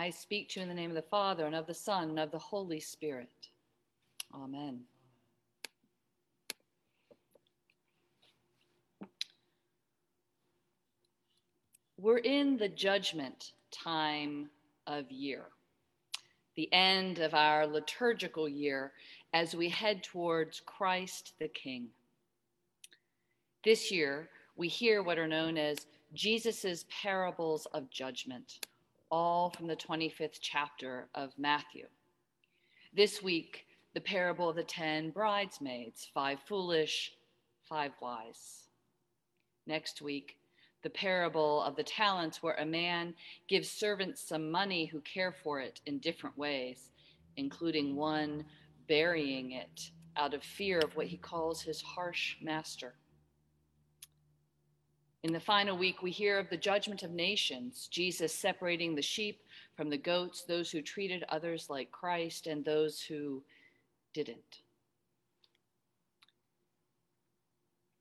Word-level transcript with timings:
I 0.00 0.08
speak 0.08 0.48
to 0.48 0.60
you 0.60 0.62
in 0.62 0.70
the 0.70 0.74
name 0.74 0.88
of 0.88 0.96
the 0.96 1.02
Father, 1.02 1.44
and 1.44 1.54
of 1.54 1.66
the 1.66 1.74
Son, 1.74 2.08
and 2.08 2.18
of 2.18 2.30
the 2.30 2.38
Holy 2.38 2.80
Spirit. 2.80 3.28
Amen. 4.34 4.80
We're 11.98 12.16
in 12.16 12.56
the 12.56 12.70
judgment 12.70 13.52
time 13.70 14.48
of 14.86 15.10
year, 15.12 15.44
the 16.56 16.72
end 16.72 17.18
of 17.18 17.34
our 17.34 17.66
liturgical 17.66 18.48
year 18.48 18.92
as 19.34 19.54
we 19.54 19.68
head 19.68 20.02
towards 20.02 20.62
Christ 20.64 21.34
the 21.38 21.48
King. 21.48 21.88
This 23.62 23.92
year, 23.92 24.30
we 24.56 24.68
hear 24.68 25.02
what 25.02 25.18
are 25.18 25.28
known 25.28 25.58
as 25.58 25.86
Jesus' 26.14 26.86
parables 26.88 27.66
of 27.74 27.90
judgment, 27.90 28.60
all 29.10 29.50
from 29.50 29.66
the 29.66 29.76
25th 29.76 30.38
chapter 30.40 31.08
of 31.14 31.32
Matthew. 31.38 31.86
This 32.94 33.22
week, 33.22 33.66
the 33.94 34.00
parable 34.00 34.48
of 34.48 34.56
the 34.56 34.62
ten 34.62 35.10
bridesmaids, 35.10 36.08
five 36.14 36.38
foolish, 36.46 37.12
five 37.68 37.92
wise. 38.00 38.68
Next 39.66 40.00
week, 40.00 40.36
the 40.82 40.90
parable 40.90 41.62
of 41.62 41.76
the 41.76 41.82
talents, 41.82 42.42
where 42.42 42.54
a 42.54 42.64
man 42.64 43.14
gives 43.48 43.70
servants 43.70 44.22
some 44.22 44.50
money 44.50 44.86
who 44.86 45.00
care 45.00 45.32
for 45.32 45.60
it 45.60 45.80
in 45.86 45.98
different 45.98 46.38
ways, 46.38 46.90
including 47.36 47.96
one 47.96 48.44
burying 48.88 49.52
it 49.52 49.90
out 50.16 50.34
of 50.34 50.42
fear 50.42 50.78
of 50.78 50.96
what 50.96 51.06
he 51.06 51.16
calls 51.16 51.62
his 51.62 51.82
harsh 51.82 52.36
master. 52.40 52.94
In 55.22 55.34
the 55.34 55.40
final 55.40 55.76
week, 55.76 56.02
we 56.02 56.10
hear 56.10 56.38
of 56.38 56.48
the 56.48 56.56
judgment 56.56 57.02
of 57.02 57.10
nations, 57.10 57.88
Jesus 57.90 58.34
separating 58.34 58.94
the 58.94 59.02
sheep 59.02 59.42
from 59.76 59.90
the 59.90 59.98
goats, 59.98 60.44
those 60.44 60.70
who 60.70 60.80
treated 60.80 61.24
others 61.28 61.68
like 61.68 61.92
Christ 61.92 62.46
and 62.46 62.64
those 62.64 63.02
who 63.02 63.42
didn't. 64.14 64.62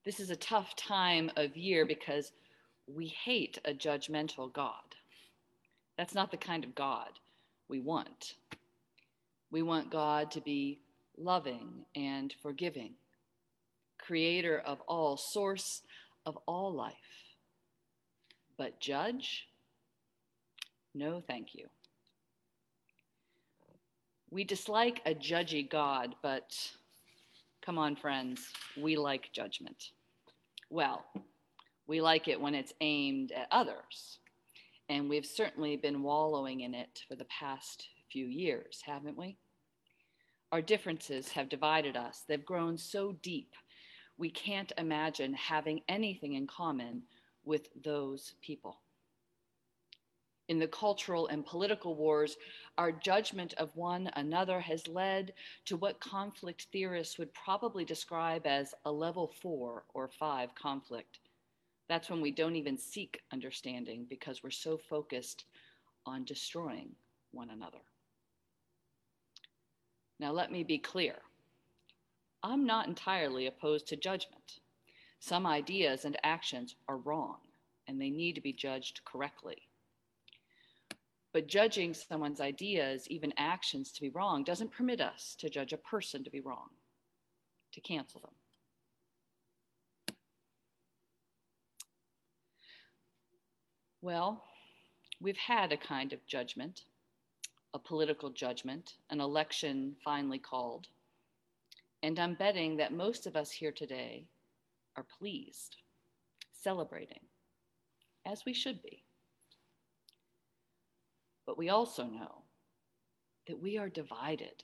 This 0.06 0.22
is 0.22 0.30
a 0.30 0.36
tough 0.38 0.78
time 0.78 1.30
of 1.36 1.58
year 1.58 1.86
because 1.86 2.32
we 2.88 3.08
hate 3.08 3.60
a 3.66 3.74
judgmental 3.74 4.52
God. 4.52 4.96
That's 5.98 6.16
not 6.16 6.32
the 6.32 6.38
kind 6.38 6.64
of 6.64 6.74
God 6.74 7.10
we 7.68 7.82
want. 7.82 8.36
We 9.52 9.62
want 9.62 9.92
God 9.92 10.32
to 10.32 10.42
be 10.42 10.80
loving 11.18 11.86
and 11.96 12.34
forgiving, 12.42 12.94
creator 13.98 14.64
of 14.66 14.80
all, 14.88 15.18
source 15.18 15.82
of 16.26 16.38
all 16.46 16.74
life. 16.74 16.96
But 18.58 18.80
judge? 18.80 19.48
No, 20.94 21.22
thank 21.28 21.56
you. 21.56 21.68
We 24.32 24.44
dislike 24.44 25.02
a 25.06 25.16
judgy 25.16 25.68
God, 25.68 26.16
but 26.22 26.56
come 27.66 27.78
on, 27.78 27.96
friends, 27.96 28.48
we 28.78 28.96
like 28.96 29.32
judgment. 29.32 29.92
Well, 30.70 31.04
we 31.88 32.02
like 32.02 32.28
it 32.28 32.40
when 32.40 32.54
it's 32.54 32.74
aimed 32.82 33.32
at 33.32 33.48
others. 33.52 34.20
And 34.90 35.10
we've 35.10 35.26
certainly 35.26 35.78
been 35.78 36.04
wallowing 36.04 36.62
in 36.62 36.76
it 36.76 37.04
for 37.08 37.16
the 37.16 37.26
past 37.26 37.88
few 38.12 38.26
years, 38.26 38.82
haven't 38.86 39.18
we? 39.18 39.38
Our 40.52 40.62
differences 40.62 41.30
have 41.30 41.50
divided 41.50 41.96
us. 41.96 42.24
They've 42.28 42.46
grown 42.46 42.78
so 42.78 43.14
deep, 43.22 43.54
we 44.20 44.30
can't 44.30 44.72
imagine 44.78 45.34
having 45.34 45.82
anything 45.90 46.34
in 46.34 46.46
common 46.46 47.02
with 47.44 47.70
those 47.84 48.36
people. 48.42 48.82
In 50.50 50.60
the 50.60 50.68
cultural 50.68 51.28
and 51.28 51.46
political 51.46 51.96
wars, 51.96 52.38
our 52.78 52.92
judgment 52.92 53.56
of 53.56 53.76
one 53.76 54.12
another 54.16 54.60
has 54.60 54.88
led 54.88 55.34
to 55.66 55.78
what 55.78 56.00
conflict 56.00 56.68
theorists 56.72 57.18
would 57.18 57.34
probably 57.34 57.86
describe 57.86 58.46
as 58.46 58.76
a 58.86 58.92
level 58.92 59.32
four 59.42 59.86
or 59.96 60.08
five 60.08 60.54
conflict 60.54 61.20
that's 61.90 62.10
when 62.10 62.22
we 62.22 62.32
don't 62.32 62.56
even 62.56 62.78
seek 62.78 63.20
understanding 63.34 64.06
because 64.08 64.44
we're 64.44 64.52
so 64.52 64.78
focused 64.78 65.46
on 66.06 66.24
destroying 66.24 66.92
one 67.32 67.50
another. 67.50 67.80
Now, 70.20 70.32
let 70.32 70.52
me 70.52 70.64
be 70.64 70.78
clear 70.78 71.16
I'm 72.44 72.66
not 72.66 72.88
entirely 72.88 73.48
opposed 73.48 73.88
to 73.88 73.96
judgment. 73.96 74.60
Some 75.20 75.46
ideas 75.46 76.06
and 76.06 76.18
actions 76.24 76.76
are 76.88 76.98
wrong 76.98 77.38
and 77.88 78.00
they 78.00 78.10
need 78.10 78.36
to 78.36 78.42
be 78.42 78.54
judged 78.54 79.02
correctly. 79.04 79.58
But 81.34 81.48
judging 81.48 81.94
someone's 81.94 82.40
ideas, 82.40 83.08
even 83.08 83.34
actions, 83.38 83.92
to 83.92 84.02
be 84.02 84.10
wrong 84.10 84.44
doesn't 84.44 84.72
permit 84.72 85.02
us 85.02 85.36
to 85.40 85.50
judge 85.50 85.74
a 85.74 85.78
person 85.78 86.24
to 86.24 86.30
be 86.30 86.40
wrong, 86.40 86.70
to 87.74 87.82
cancel 87.82 88.22
them. 88.22 88.32
Well, 94.02 94.46
we've 95.20 95.38
had 95.38 95.72
a 95.72 95.78
kind 95.78 96.14
of 96.14 96.26
judgment, 96.26 96.84
a 97.74 97.80
political 97.80 98.30
judgment, 98.30 98.94
an 99.10 99.20
election 99.20 99.96
finally 100.04 100.40
called. 100.40 100.88
And 102.02 102.20
I'm 102.20 102.36
betting 102.36 102.78
that 102.78 102.94
most 102.94 103.28
of 103.28 103.36
us 103.36 103.52
here 103.52 103.72
today 103.72 104.28
are 104.96 105.06
pleased, 105.20 105.78
celebrating, 106.52 107.22
as 108.26 108.44
we 108.46 108.54
should 108.54 108.82
be. 108.82 109.04
But 111.46 111.58
we 111.58 111.70
also 111.70 112.06
know 112.06 112.44
that 113.48 113.62
we 113.62 113.78
are 113.78 113.90
divided, 113.90 114.64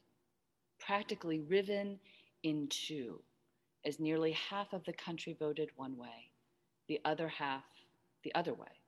practically 0.79 1.39
riven 1.39 1.99
in 2.43 2.67
two, 2.69 3.21
as 3.85 3.99
nearly 3.99 4.31
half 4.33 4.73
of 4.73 4.83
the 4.85 4.93
country 4.93 5.35
voted 5.37 5.69
one 5.75 5.97
way, 5.97 6.31
the 6.87 6.99
other 7.05 7.27
half 7.27 7.63
the 8.23 8.33
other 8.33 8.53
way 8.53 8.81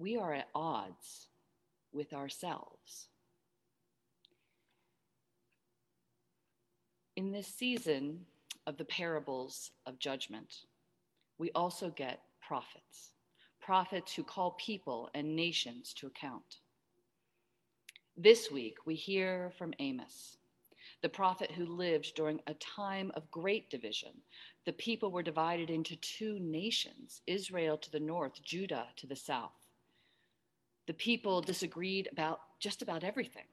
we 0.00 0.16
are 0.16 0.32
at 0.32 0.48
odds 0.54 1.28
with 1.92 2.14
ourselves. 2.14 3.08
In 7.20 7.32
this 7.32 7.48
season 7.48 8.24
of 8.66 8.78
the 8.78 8.86
parables 8.86 9.72
of 9.84 9.98
judgment, 9.98 10.64
we 11.36 11.50
also 11.50 11.90
get 11.90 12.22
prophets, 12.40 13.10
prophets 13.60 14.14
who 14.14 14.24
call 14.24 14.52
people 14.52 15.10
and 15.12 15.36
nations 15.36 15.92
to 15.98 16.06
account. 16.06 16.60
This 18.16 18.50
week, 18.50 18.78
we 18.86 18.94
hear 18.94 19.52
from 19.58 19.74
Amos, 19.80 20.38
the 21.02 21.10
prophet 21.10 21.50
who 21.50 21.66
lived 21.66 22.14
during 22.16 22.40
a 22.46 22.54
time 22.54 23.12
of 23.14 23.30
great 23.30 23.68
division. 23.68 24.12
The 24.64 24.72
people 24.72 25.10
were 25.10 25.22
divided 25.22 25.68
into 25.68 25.96
two 25.96 26.38
nations 26.40 27.20
Israel 27.26 27.76
to 27.76 27.90
the 27.90 28.00
north, 28.00 28.42
Judah 28.42 28.86
to 28.96 29.06
the 29.06 29.14
south 29.14 29.60
the 30.86 30.94
people 30.94 31.40
disagreed 31.40 32.08
about 32.10 32.40
just 32.58 32.82
about 32.82 33.04
everything. 33.04 33.44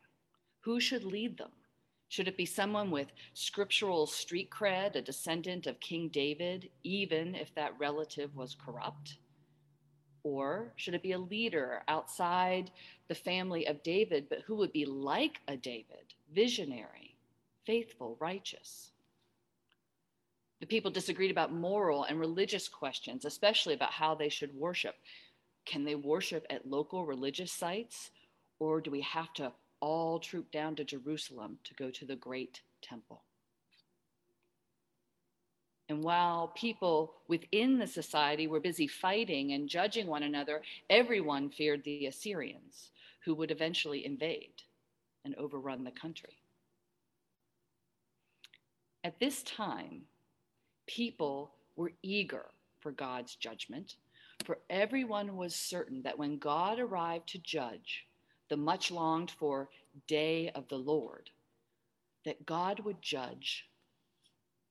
Who 0.62 0.80
should 0.80 1.04
lead 1.04 1.38
them? 1.38 1.52
Should 2.10 2.28
it 2.28 2.38
be 2.38 2.46
someone 2.46 2.90
with 2.90 3.12
scriptural 3.34 4.08
street 4.08 4.50
cred, 4.50 4.96
a 4.96 5.02
descendant 5.02 5.68
of 5.68 5.80
King 5.80 6.08
David, 6.08 6.70
even 6.84 7.36
if 7.36 7.54
that 7.56 7.78
relative 7.78 8.36
was 8.36 8.56
corrupt? 8.56 9.18
Or 10.24 10.74
should 10.78 10.94
it 10.94 11.04
be 11.04 11.12
a 11.12 11.20
leader 11.20 11.84
outside 11.88 12.72
the 13.08 13.16
family 13.16 13.68
of 13.68 13.84
David, 13.84 14.28
but 14.30 14.42
who 14.42 14.56
would 14.56 14.72
be 14.72 14.86
like 14.86 15.42
a 15.48 15.58
David, 15.58 16.14
visionary, 16.34 17.18
faithful, 17.66 18.18
righteous? 18.20 18.92
The 20.60 20.66
people 20.66 20.92
disagreed 20.92 21.32
about 21.32 21.54
moral 21.54 22.06
and 22.06 22.20
religious 22.20 22.68
questions, 22.68 23.26
especially 23.26 23.74
about 23.74 23.92
how 23.92 24.16
they 24.16 24.30
should 24.30 24.56
worship. 24.56 24.96
Can 25.66 25.84
they 25.84 25.96
worship 25.96 26.46
at 26.50 26.68
local 26.68 27.06
religious 27.06 27.52
sites, 27.52 28.12
or 28.60 28.82
do 28.82 28.90
we 28.90 29.02
have 29.02 29.34
to 29.36 29.52
all 29.80 30.20
troop 30.20 30.52
down 30.52 30.76
to 30.76 30.84
Jerusalem 30.84 31.60
to 31.64 31.74
go 31.74 31.90
to 31.92 32.06
the 32.06 32.16
great 32.16 32.62
temple? 32.82 33.24
And 35.90 36.04
while 36.04 36.50
people 36.50 37.14
within 37.28 37.80
the 37.80 37.88
society 37.88 38.48
were 38.48 38.60
busy 38.60 38.88
fighting 38.88 39.54
and 39.54 39.70
judging 39.70 40.08
one 40.08 40.24
another, 40.24 40.62
everyone 40.90 41.50
feared 41.50 41.84
the 41.84 42.08
Assyrians, 42.08 42.92
who 43.24 43.34
would 43.36 43.52
eventually 43.52 44.06
invade 44.06 44.64
and 45.24 45.34
overrun 45.36 45.84
the 45.84 45.92
country. 45.92 46.42
At 49.04 49.20
this 49.20 49.44
time, 49.44 50.02
people 50.88 51.52
were 51.78 51.94
eager 52.04 52.48
for 52.82 52.92
God's 52.92 53.36
judgment 53.36 53.96
for 54.46 54.60
everyone 54.70 55.36
was 55.36 55.56
certain 55.56 56.02
that 56.04 56.18
when 56.18 56.38
God 56.38 56.80
arrived 56.80 57.30
to 57.30 57.40
judge 57.40 58.06
the 58.50 58.58
much 58.58 58.92
longed 58.92 59.32
for 59.32 59.70
day 60.08 60.52
of 60.56 60.68
the 60.70 60.78
Lord, 60.78 61.30
that 62.26 62.46
God 62.46 62.82
would 62.82 63.02
judge 63.02 63.68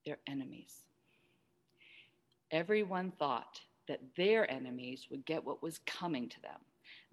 their 0.06 0.19
enemies. 0.26 0.82
Everyone 2.50 3.12
thought 3.19 3.61
that 3.88 4.00
their 4.17 4.50
enemies 4.50 5.08
would 5.11 5.26
get 5.26 5.44
what 5.44 5.62
was 5.62 5.81
coming 5.87 6.28
to 6.28 6.43
them. 6.43 6.61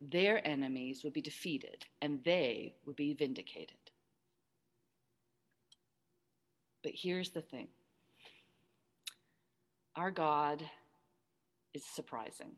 their 0.01 0.45
enemies 0.47 1.03
would 1.03 1.13
be 1.13 1.21
defeated 1.21 1.85
and 2.01 2.19
they 2.23 2.75
would 2.85 2.95
be 2.95 3.13
vindicated. 3.13 3.77
But 6.83 6.93
here's 6.95 7.31
the 7.31 7.41
thing 7.41 7.67
our 9.95 10.11
God 10.11 10.63
is 11.73 11.83
surprising 11.85 12.53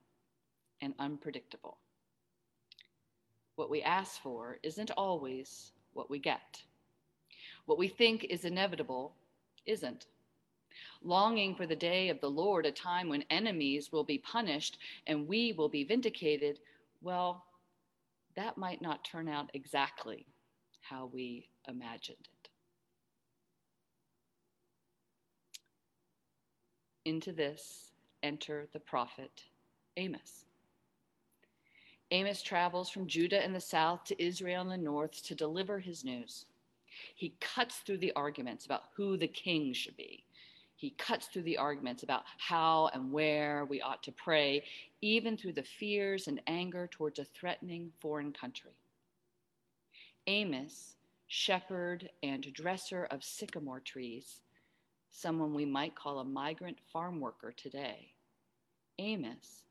and 0.82 0.94
unpredictable. 1.00 1.78
What 3.56 3.70
we 3.70 3.82
ask 3.82 4.22
for 4.22 4.58
isn't 4.64 4.92
always 4.92 5.72
what 5.94 6.10
we 6.10 6.20
get. 6.20 6.62
What 7.66 7.78
we 7.78 7.88
think 7.88 8.26
is 8.26 8.46
inevitable 8.46 9.16
isn't. 9.66 10.08
Longing 11.02 11.56
for 11.56 11.66
the 11.66 11.76
day 11.76 12.10
of 12.10 12.20
the 12.20 12.30
Lord, 12.30 12.66
a 12.66 12.72
time 12.72 13.10
when 13.10 13.24
enemies 13.30 13.92
will 13.92 14.04
be 14.04 14.18
punished 14.18 14.78
and 15.08 15.28
we 15.28 15.54
will 15.54 15.70
be 15.70 15.84
vindicated, 15.84 16.60
well, 17.02 17.46
that 18.36 18.58
might 18.58 18.82
not 18.82 19.06
turn 19.06 19.28
out 19.30 19.50
exactly 19.54 20.26
how 20.82 21.10
we 21.14 21.48
imagined 21.68 22.18
it. 22.22 22.50
Into 27.06 27.32
this 27.32 27.92
enter 28.24 28.68
the 28.74 28.80
prophet 28.80 29.44
Amos. 29.98 30.46
Amos 32.16 32.42
travels 32.42 32.90
from 32.90 33.08
Judah 33.08 33.44
in 33.44 33.52
the 33.52 33.60
south 33.60 34.06
to 34.06 34.24
Israel 34.24 34.62
in 34.62 34.70
the 34.70 34.78
north 34.78 35.22
to 35.24 35.36
deliver 35.36 35.80
his 35.80 36.06
news. 36.06 36.46
He 37.14 37.36
cuts 37.42 37.80
through 37.80 37.98
the 37.98 38.14
arguments 38.14 38.66
about 38.66 38.84
who 38.96 39.18
the 39.18 39.28
king 39.28 39.74
should 39.74 39.98
be. 39.98 40.24
He 40.78 40.92
cuts 40.92 41.28
through 41.28 41.42
the 41.42 41.58
arguments 41.58 42.04
about 42.04 42.24
how 42.38 42.90
and 42.94 43.12
where 43.12 43.66
we 43.66 43.82
ought 43.82 44.02
to 44.04 44.14
pray, 44.14 44.64
even 45.02 45.36
through 45.36 45.52
the 45.52 45.64
fears 45.64 46.30
and 46.30 46.40
anger 46.48 46.88
towards 46.90 47.20
a 47.20 47.26
threatening 47.26 47.92
foreign 48.00 48.32
country. 48.32 48.78
Amos, 50.26 50.96
shepherd 51.28 52.10
and 52.24 52.54
dresser 52.54 53.10
of 53.12 53.26
sycamore 53.26 53.82
trees, 53.82 54.40
someone 55.12 55.54
we 55.54 55.66
might 55.66 55.96
call 55.96 56.20
a 56.20 56.24
migrant 56.24 56.78
farm 56.94 57.20
worker 57.20 57.52
today, 57.52 58.14
Amos 59.00 59.65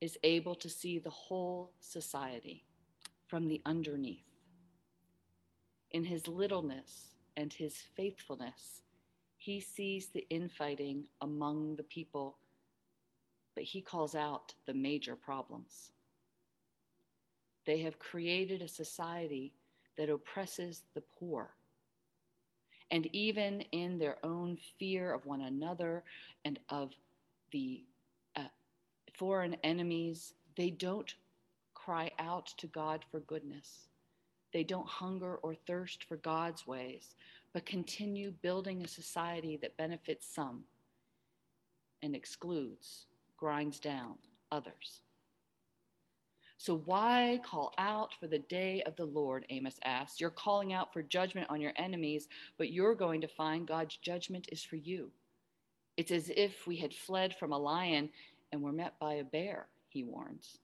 is 0.00 0.18
able 0.22 0.54
to 0.54 0.68
see 0.68 0.98
the 0.98 1.10
whole 1.10 1.72
society 1.80 2.64
from 3.26 3.48
the 3.48 3.60
underneath. 3.64 4.24
In 5.90 6.04
his 6.04 6.28
littleness 6.28 7.14
and 7.36 7.52
his 7.52 7.76
faithfulness, 7.96 8.82
he 9.38 9.60
sees 9.60 10.08
the 10.08 10.26
infighting 10.30 11.04
among 11.20 11.76
the 11.76 11.82
people, 11.84 12.36
but 13.54 13.64
he 13.64 13.80
calls 13.80 14.14
out 14.14 14.54
the 14.66 14.74
major 14.74 15.16
problems. 15.16 15.92
They 17.64 17.78
have 17.80 17.98
created 17.98 18.62
a 18.62 18.68
society 18.68 19.54
that 19.96 20.10
oppresses 20.10 20.82
the 20.94 21.02
poor. 21.18 21.50
And 22.90 23.06
even 23.12 23.62
in 23.72 23.98
their 23.98 24.18
own 24.24 24.58
fear 24.78 25.12
of 25.12 25.26
one 25.26 25.42
another 25.42 26.04
and 26.44 26.58
of 26.68 26.92
the 27.50 27.82
foreign 29.18 29.56
enemies, 29.64 30.34
they 30.56 30.70
don't 30.70 31.14
cry 31.74 32.10
out 32.18 32.46
to 32.58 32.66
God 32.66 33.04
for 33.10 33.20
goodness. 33.20 33.88
They 34.52 34.64
don't 34.64 34.88
hunger 34.88 35.36
or 35.36 35.54
thirst 35.54 36.04
for 36.04 36.16
God's 36.16 36.66
ways, 36.66 37.14
but 37.52 37.66
continue 37.66 38.32
building 38.42 38.82
a 38.82 38.88
society 38.88 39.58
that 39.62 39.76
benefits 39.76 40.26
some 40.26 40.64
and 42.02 42.14
excludes, 42.14 43.06
grinds 43.36 43.78
down 43.78 44.14
others. 44.50 45.00
So, 46.58 46.78
why 46.86 47.40
call 47.44 47.74
out 47.76 48.14
for 48.18 48.26
the 48.26 48.38
day 48.38 48.82
of 48.86 48.96
the 48.96 49.04
Lord? 49.04 49.44
Amos 49.50 49.78
asked. 49.84 50.20
You're 50.20 50.30
calling 50.30 50.72
out 50.72 50.92
for 50.92 51.02
judgment 51.02 51.48
on 51.50 51.60
your 51.60 51.74
enemies, 51.76 52.28
but 52.56 52.72
you're 52.72 52.94
going 52.94 53.20
to 53.20 53.28
find 53.28 53.68
God's 53.68 53.96
judgment 53.98 54.48
is 54.50 54.62
for 54.62 54.76
you. 54.76 55.10
It's 55.96 56.10
as 56.10 56.30
if 56.34 56.66
we 56.66 56.76
had 56.76 56.94
fled 56.94 57.36
from 57.36 57.52
a 57.52 57.58
lion 57.58 58.08
and 58.52 58.62
were 58.62 58.72
met 58.72 58.98
by 58.98 59.14
a 59.14 59.24
bear, 59.24 59.66
he 59.88 60.02
warns. 60.02 60.58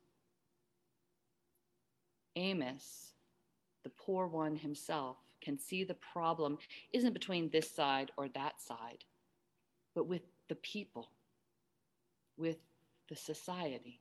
Amos, 2.36 3.12
the 3.84 3.90
poor 3.90 4.26
one 4.26 4.56
himself, 4.56 5.16
can 5.40 5.58
see 5.58 5.84
the 5.84 5.94
problem 5.94 6.56
isn't 6.92 7.12
between 7.12 7.50
this 7.50 7.70
side 7.70 8.10
or 8.16 8.28
that 8.28 8.60
side, 8.60 9.04
but 9.94 10.06
with 10.06 10.22
the 10.48 10.54
people, 10.56 11.10
with 12.36 12.58
the 13.08 13.16
society. 13.16 14.00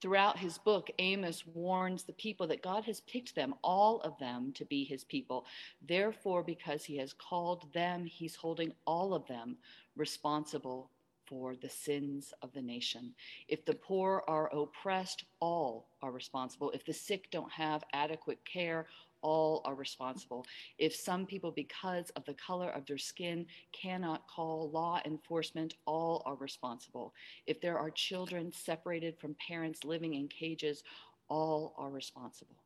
Throughout 0.00 0.36
his 0.36 0.58
book, 0.58 0.90
Amos 0.98 1.46
warns 1.46 2.02
the 2.02 2.12
people 2.14 2.48
that 2.48 2.60
God 2.60 2.84
has 2.86 3.00
picked 3.02 3.36
them, 3.36 3.54
all 3.62 4.00
of 4.00 4.18
them, 4.18 4.52
to 4.54 4.64
be 4.64 4.82
his 4.82 5.04
people. 5.04 5.46
Therefore, 5.86 6.42
because 6.42 6.84
he 6.84 6.96
has 6.96 7.12
called 7.12 7.72
them, 7.72 8.04
he's 8.04 8.34
holding 8.34 8.72
all 8.84 9.14
of 9.14 9.24
them 9.28 9.56
responsible 9.94 10.90
for 11.32 11.56
the 11.56 11.68
sins 11.68 12.34
of 12.42 12.52
the 12.52 12.60
nation. 12.60 13.14
If 13.48 13.64
the 13.64 13.72
poor 13.72 14.22
are 14.28 14.54
oppressed, 14.54 15.24
all 15.40 15.88
are 16.02 16.12
responsible. 16.12 16.70
If 16.72 16.84
the 16.84 16.92
sick 16.92 17.30
don't 17.30 17.50
have 17.50 17.82
adequate 17.94 18.38
care, 18.44 18.86
all 19.22 19.62
are 19.64 19.74
responsible. 19.74 20.44
If 20.76 20.94
some 20.94 21.24
people, 21.24 21.50
because 21.50 22.10
of 22.16 22.24
the 22.26 22.34
color 22.34 22.68
of 22.68 22.84
their 22.84 22.98
skin, 22.98 23.46
cannot 23.72 24.28
call 24.28 24.70
law 24.72 25.00
enforcement, 25.06 25.72
all 25.86 26.22
are 26.26 26.34
responsible. 26.34 27.14
If 27.46 27.62
there 27.62 27.78
are 27.78 27.90
children 27.90 28.52
separated 28.52 29.16
from 29.18 29.34
parents 29.48 29.84
living 29.84 30.12
in 30.12 30.28
cages, 30.28 30.82
all 31.28 31.74
are 31.78 31.90
responsible. 31.90 32.56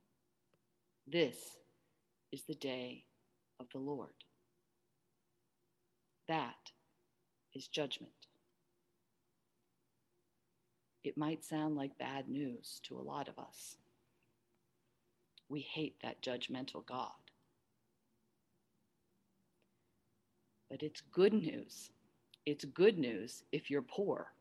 This 1.07 1.37
is 2.33 2.43
the 2.43 2.55
day 2.55 3.05
of 3.61 3.67
the 3.73 3.79
Lord. 3.79 4.25
That 6.27 6.73
is 7.55 7.69
judgment. 7.69 8.26
It 11.07 11.17
might 11.17 11.45
sound 11.45 11.77
like 11.77 11.97
bad 11.99 12.29
news 12.29 12.81
to 12.83 12.99
a 12.99 13.01
lot 13.01 13.29
of 13.29 13.39
us. 13.39 13.77
We 15.49 15.61
hate 15.61 15.95
that 16.03 16.21
judgmental 16.21 16.85
God. 16.85 17.13
But 20.69 20.83
it's 20.83 21.03
good 21.13 21.33
news. 21.33 21.91
It's 22.45 22.65
good 22.65 22.99
news 22.99 23.45
if 23.53 23.71
you're 23.71 23.83
poor. 23.83 24.33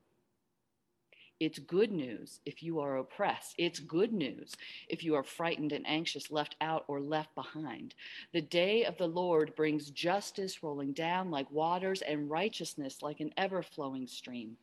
It's 1.39 1.59
good 1.59 1.91
news 1.91 2.39
if 2.47 2.63
you 2.63 2.79
are 2.79 2.97
oppressed. 2.97 3.53
It's 3.59 3.79
good 3.79 4.11
news 4.11 4.55
if 4.89 5.03
you 5.03 5.13
are 5.13 5.23
frightened 5.23 5.71
and 5.71 5.85
anxious, 5.85 6.31
left 6.31 6.55
out, 6.61 6.83
or 6.87 6.99
left 6.99 7.35
behind. 7.35 7.93
The 8.33 8.41
day 8.41 8.85
of 8.85 8.97
the 8.97 9.07
Lord 9.07 9.55
brings 9.55 9.91
justice 9.91 10.63
rolling 10.63 10.93
down 10.93 11.29
like 11.29 11.51
waters 11.51 12.01
and 12.01 12.27
righteousness 12.27 13.03
like 13.03 13.19
an 13.19 13.33
ever 13.37 13.61
flowing 13.61 14.07
stream. 14.07 14.57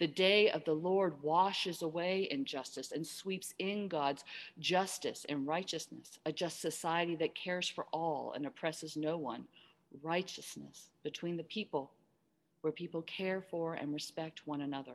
The 0.00 0.06
day 0.06 0.50
of 0.50 0.64
the 0.64 0.72
Lord 0.72 1.22
washes 1.22 1.82
away 1.82 2.26
injustice 2.30 2.90
and 2.90 3.06
sweeps 3.06 3.52
in 3.58 3.86
God's 3.86 4.24
justice 4.58 5.26
and 5.28 5.46
righteousness, 5.46 6.18
a 6.24 6.32
just 6.32 6.62
society 6.62 7.16
that 7.16 7.34
cares 7.34 7.68
for 7.68 7.84
all 7.92 8.32
and 8.32 8.46
oppresses 8.46 8.96
no 8.96 9.18
one, 9.18 9.44
righteousness 10.02 10.88
between 11.02 11.36
the 11.36 11.44
people, 11.44 11.90
where 12.62 12.72
people 12.72 13.02
care 13.02 13.42
for 13.42 13.74
and 13.74 13.92
respect 13.92 14.46
one 14.46 14.62
another. 14.62 14.94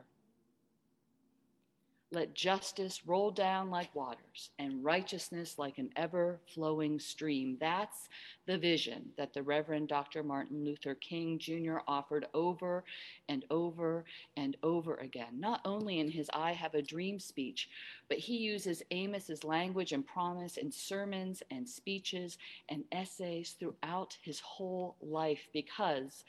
Let 2.12 2.34
justice 2.34 3.04
roll 3.04 3.32
down 3.32 3.68
like 3.68 3.92
waters 3.94 4.50
and 4.60 4.84
righteousness 4.84 5.58
like 5.58 5.78
an 5.78 5.90
ever 5.96 6.40
flowing 6.54 7.00
stream. 7.00 7.56
That's 7.58 8.08
the 8.46 8.56
vision 8.56 9.10
that 9.16 9.34
the 9.34 9.42
Reverend 9.42 9.88
Dr. 9.88 10.22
Martin 10.22 10.64
Luther 10.64 10.94
King 10.94 11.36
Jr. 11.36 11.78
offered 11.88 12.26
over 12.32 12.84
and 13.28 13.44
over 13.50 14.04
and 14.36 14.56
over 14.62 14.94
again, 14.94 15.40
not 15.40 15.60
only 15.64 15.98
in 15.98 16.08
his 16.08 16.30
I 16.32 16.52
Have 16.52 16.74
a 16.74 16.82
Dream 16.82 17.18
speech, 17.18 17.68
but 18.08 18.18
he 18.18 18.36
uses 18.36 18.84
Amos's 18.92 19.42
language 19.42 19.92
and 19.92 20.06
promise 20.06 20.58
in 20.58 20.70
sermons 20.70 21.42
and 21.50 21.68
speeches 21.68 22.38
and 22.68 22.84
essays 22.92 23.56
throughout 23.58 24.16
his 24.22 24.38
whole 24.38 24.94
life 25.00 25.48
because 25.52 26.24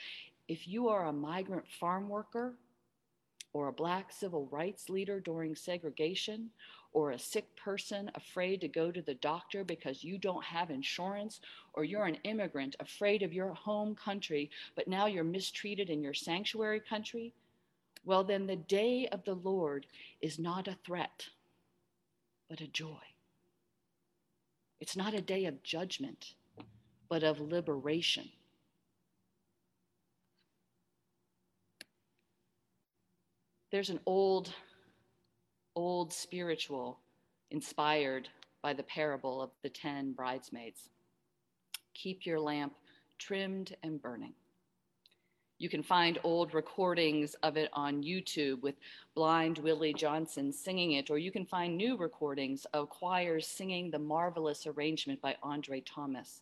if 0.48 0.68
you 0.68 0.90
are 0.90 1.06
a 1.06 1.14
migrant 1.14 1.68
farm 1.68 2.10
worker, 2.10 2.56
or 3.54 3.68
a 3.68 3.74
black 3.74 4.12
civil 4.12 4.48
rights 4.52 4.90
leader 4.90 5.20
during 5.20 5.56
segregation, 5.56 6.50
or 6.94 7.12
a 7.12 7.20
sick 7.20 7.56
person 7.56 8.10
afraid 8.16 8.62
to 8.62 8.68
go 8.68 8.92
to 8.92 9.02
the 9.02 9.16
doctor 9.16 9.64
because 9.64 10.04
you 10.04 10.18
don't 10.18 10.44
have 10.44 10.70
insurance, 10.70 11.42
or 11.74 11.84
you're 11.84 12.06
an 12.06 12.18
immigrant 12.24 12.76
afraid 12.80 13.24
of 13.24 13.34
your 13.34 13.54
home 13.54 13.96
country, 13.96 14.50
but 14.76 14.88
now 14.88 15.06
you're 15.06 15.24
mistreated 15.24 15.90
in 15.90 16.02
your 16.02 16.14
sanctuary 16.14 16.80
country, 16.80 17.34
well, 18.08 18.24
then 18.24 18.48
the 18.48 18.56
day 18.56 19.08
of 19.12 19.26
the 19.26 19.36
Lord 19.36 19.86
is 20.22 20.40
not 20.40 20.70
a 20.70 20.78
threat, 20.86 21.28
but 22.50 22.62
a 22.62 22.68
joy. 22.68 23.02
It's 24.80 24.96
not 24.96 25.14
a 25.14 25.22
day 25.22 25.44
of 25.46 25.62
judgment, 25.62 26.34
but 27.10 27.24
of 27.24 27.42
liberation. 27.42 28.30
There's 33.70 33.90
an 33.90 34.00
old, 34.06 34.54
old 35.76 36.14
spiritual 36.14 37.00
inspired 37.52 38.30
by 38.62 38.74
the 38.74 38.84
parable 38.84 39.42
of 39.42 39.50
the 39.62 39.70
ten 39.70 40.14
bridesmaids. 40.14 40.90
Keep 41.94 42.26
your 42.26 42.40
lamp 42.40 42.74
trimmed 43.18 43.76
and 43.84 44.02
burning. 44.02 44.34
You 45.60 45.70
can 45.70 45.82
find 45.82 46.20
old 46.24 46.54
recordings 46.54 47.34
of 47.42 47.58
it 47.58 47.70
on 47.74 48.04
YouTube 48.04 48.62
with 48.62 48.76
blind 49.16 49.58
Willie 49.58 49.94
Johnson 49.94 50.52
singing 50.52 50.94
it, 50.94 51.10
or 51.10 51.18
you 51.18 51.32
can 51.32 51.46
find 51.46 51.76
new 51.76 51.98
recordings 51.98 52.66
of 52.74 52.90
choirs 52.90 53.48
singing 53.48 53.90
the 53.90 54.00
marvelous 54.00 54.68
arrangement 54.68 55.20
by 55.20 55.36
Andre 55.42 55.82
Thomas. 55.82 56.42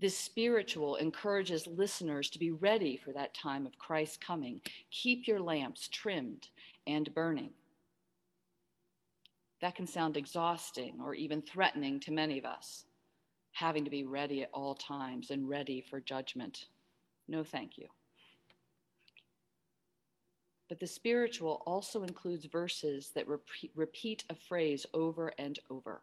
This 0.00 0.16
spiritual 0.16 0.96
encourages 0.96 1.66
listeners 1.66 2.30
to 2.30 2.38
be 2.38 2.52
ready 2.52 2.96
for 2.96 3.12
that 3.12 3.34
time 3.34 3.66
of 3.66 3.78
Christ's 3.78 4.16
coming. 4.16 4.60
Keep 4.90 5.26
your 5.26 5.40
lamps 5.40 5.88
trimmed 5.88 6.48
and 6.86 7.12
burning. 7.14 7.50
That 9.60 9.74
can 9.74 9.88
sound 9.88 10.16
exhausting 10.16 11.00
or 11.02 11.14
even 11.14 11.42
threatening 11.42 11.98
to 12.00 12.12
many 12.12 12.38
of 12.38 12.44
us, 12.44 12.84
having 13.52 13.84
to 13.84 13.90
be 13.90 14.04
ready 14.04 14.42
at 14.42 14.50
all 14.52 14.76
times 14.76 15.30
and 15.32 15.48
ready 15.48 15.80
for 15.80 16.00
judgment. 16.00 16.66
No, 17.26 17.42
thank 17.42 17.76
you. 17.76 17.88
But 20.68 20.78
the 20.78 20.86
spiritual 20.86 21.62
also 21.66 22.04
includes 22.04 22.44
verses 22.44 23.10
that 23.16 23.26
repeat, 23.26 24.24
a 24.30 24.34
phrase 24.34 24.86
over 24.94 25.32
and 25.38 25.58
over 25.70 26.02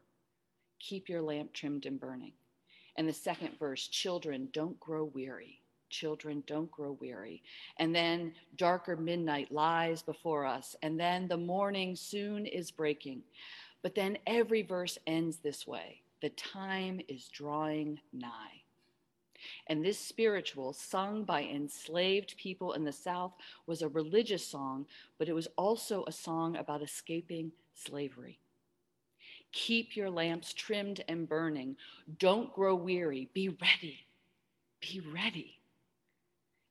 Keep 0.79 1.07
your 1.07 1.21
lamp 1.21 1.53
trimmed 1.53 1.85
and 1.85 1.99
burning. 1.99 2.33
And 2.97 3.07
the 3.07 3.13
second 3.13 3.57
verse, 3.59 3.87
children, 3.87 4.49
don't 4.53 4.79
grow 4.79 5.05
weary. 5.05 5.61
Children, 5.89 6.43
don't 6.47 6.71
grow 6.71 6.97
weary. 6.99 7.43
And 7.77 7.93
then 7.93 8.33
darker 8.57 8.95
midnight 8.95 9.51
lies 9.51 10.01
before 10.01 10.45
us. 10.45 10.75
And 10.81 10.99
then 10.99 11.27
the 11.27 11.37
morning 11.37 11.95
soon 11.95 12.45
is 12.45 12.71
breaking. 12.71 13.21
But 13.81 13.95
then 13.95 14.17
every 14.25 14.61
verse 14.61 14.97
ends 15.05 15.37
this 15.37 15.67
way 15.67 16.01
the 16.21 16.29
time 16.29 16.99
is 17.07 17.27
drawing 17.27 17.99
nigh. 18.11 18.63
And 19.67 19.85
this 19.85 19.99
spiritual, 19.99 20.73
sung 20.73 21.23
by 21.23 21.43
enslaved 21.43 22.35
people 22.37 22.73
in 22.73 22.83
the 22.83 22.91
South, 22.91 23.33
was 23.67 23.81
a 23.81 23.89
religious 23.89 24.47
song, 24.47 24.87
but 25.19 25.29
it 25.29 25.33
was 25.33 25.47
also 25.55 26.03
a 26.07 26.11
song 26.11 26.55
about 26.55 26.81
escaping 26.81 27.51
slavery. 27.75 28.39
Keep 29.55 29.95
your 29.95 30.09
lamps 30.09 30.51
trimmed 30.51 31.01
and 31.07 31.29
burning. 31.29 31.77
Don't 32.19 32.53
grow 32.53 32.75
weary. 32.75 33.29
Be 33.33 33.47
ready. 33.47 34.05
Be 34.81 35.01
ready. 35.13 35.59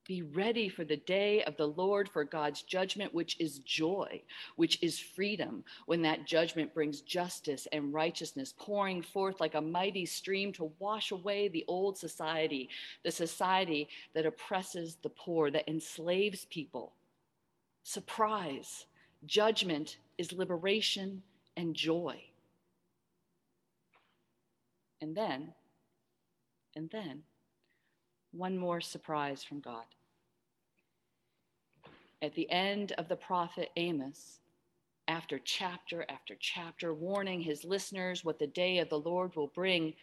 Be 0.07 0.21
ready 0.21 0.69
for 0.69 0.85
the 0.85 0.99
day 0.99 1.43
of 1.45 1.57
the 1.57 1.67
Lord, 1.67 2.11
for 2.11 2.25
God's 2.25 2.61
judgment, 2.61 3.14
which 3.14 3.41
is 3.41 3.61
joy, 3.61 4.21
which 4.57 4.83
is 4.83 4.99
freedom, 4.99 5.64
when 5.87 6.03
that 6.03 6.26
judgment 6.26 6.75
brings 6.75 7.00
justice 7.00 7.67
and 7.73 7.95
righteousness, 7.95 8.53
pouring 8.59 9.00
forth 9.00 9.41
like 9.41 9.55
a 9.55 9.62
mighty 9.62 10.05
stream 10.05 10.53
to 10.53 10.71
wash 10.79 11.11
away 11.11 11.49
the 11.49 11.64
old 11.67 11.97
society, 11.97 12.69
the 13.03 13.11
society 13.11 13.88
that 14.12 14.26
oppresses 14.26 14.99
the 15.03 15.09
poor, 15.09 15.50
that 15.50 15.67
enslaves 15.71 16.45
people. 16.50 16.93
Surprise, 17.83 18.85
judgment 19.25 19.97
is 20.19 20.35
liberation 20.35 21.23
and 21.57 21.75
joy. 21.75 22.23
And 25.00 25.16
then, 25.16 25.52
and 26.76 26.90
then, 26.90 27.22
one 28.32 28.58
more 28.58 28.80
surprise 28.80 29.44
from 29.44 29.60
God. 29.60 29.84
At 32.22 32.34
the 32.34 32.50
end 32.50 32.92
of 32.92 33.08
the 33.08 33.16
prophet 33.16 33.70
Amos, 33.76 34.40
after 35.06 35.38
chapter 35.38 36.04
after 36.08 36.34
chapter, 36.40 36.94
warning 36.94 37.40
his 37.40 37.64
listeners 37.64 38.24
what 38.24 38.38
the 38.38 38.46
day 38.46 38.78
of 38.78 38.88
the 38.88 38.98
Lord 38.98 39.36
will 39.36 39.48
bring, 39.48 39.94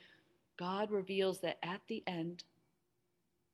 God 0.58 0.92
reveals 0.92 1.40
that 1.40 1.58
at 1.64 1.82
the 1.88 2.04
end, 2.06 2.44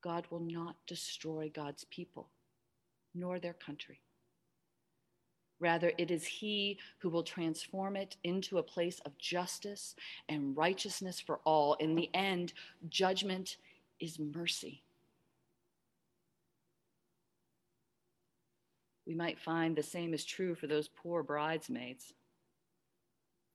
God 0.03 0.25
will 0.29 0.41
not 0.41 0.75
destroy 0.85 1.49
God's 1.53 1.85
people, 1.85 2.29
nor 3.15 3.39
their 3.39 3.53
country. 3.53 4.01
Rather, 5.59 5.91
it 5.97 6.11
is 6.11 6.25
He 6.25 6.77
who 6.99 7.09
will 7.09 7.23
transform 7.23 7.95
it 7.95 8.17
into 8.23 8.57
a 8.57 8.63
place 8.63 8.99
of 9.05 9.17
justice 9.17 9.95
and 10.29 10.55
righteousness 10.55 11.19
for 11.19 11.39
all. 11.45 11.73
In 11.75 11.95
the 11.95 12.09
end, 12.13 12.53
judgment 12.89 13.57
is 13.99 14.19
mercy. 14.19 14.83
We 19.07 19.15
might 19.15 19.39
find 19.39 19.75
the 19.75 19.83
same 19.83 20.13
is 20.13 20.25
true 20.25 20.53
for 20.53 20.67
those 20.67 20.89
poor 20.89 21.23
bridesmaids. 21.23 22.13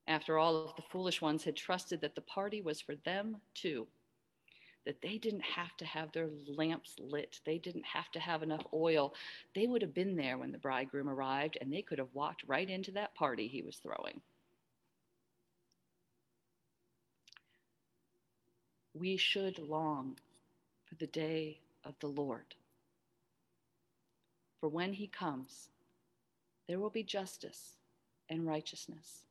After 0.08 0.38
all, 0.38 0.68
if 0.68 0.76
the 0.76 0.82
foolish 0.90 1.20
ones 1.20 1.44
had 1.44 1.54
trusted 1.54 2.00
that 2.00 2.14
the 2.14 2.22
party 2.22 2.62
was 2.62 2.80
for 2.80 2.96
them 2.96 3.36
too 3.54 3.86
that 4.84 5.00
they 5.00 5.18
didn't 5.18 5.42
have 5.42 5.76
to 5.76 5.84
have 5.84 6.10
their 6.12 6.28
lamps 6.48 6.96
lit. 6.98 7.40
They 7.44 7.58
didn't 7.58 7.84
have 7.84 8.10
to 8.12 8.20
have 8.20 8.42
enough 8.42 8.66
oil. 8.72 9.14
They 9.54 9.66
would 9.66 9.82
have 9.82 9.94
been 9.94 10.16
there 10.16 10.38
when 10.38 10.52
the 10.52 10.58
bridegroom 10.58 11.08
arrived, 11.08 11.58
and 11.60 11.72
they 11.72 11.82
could 11.82 11.98
have 11.98 12.14
walked 12.14 12.44
right 12.46 12.68
into 12.68 12.90
that 12.92 13.14
party 13.14 13.46
he 13.46 13.62
was 13.62 13.76
throwing. 13.76 14.20
We 18.94 19.16
should 19.16 19.58
long 19.58 20.18
for 20.86 20.96
the 20.96 21.06
day 21.06 21.58
of 21.84 21.94
the 22.00 22.08
Lord. 22.08 22.54
For 24.60 24.68
when 24.68 24.92
he 24.92 25.06
comes, 25.06 25.68
there 26.68 26.78
will 26.78 26.90
be 26.90 27.02
justice 27.02 27.76
and 28.28 28.46
righteousness, 28.46 29.22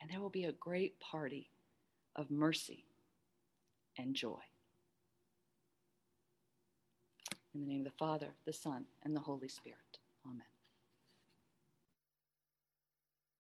and 0.00 0.10
there 0.10 0.20
will 0.20 0.30
be 0.30 0.44
a 0.44 0.52
great 0.52 0.98
party 1.00 1.48
of 2.16 2.30
mercy 2.30 2.84
and 3.98 4.14
joy. 4.14 4.40
In 7.54 7.60
the 7.60 7.66
name 7.66 7.80
of 7.80 7.84
the 7.86 7.98
Father, 7.98 8.34
the 8.46 8.52
Son, 8.52 8.84
and 9.04 9.14
the 9.14 9.20
Holy 9.20 9.48
Spirit. 9.48 9.98
Amen. 10.26 10.53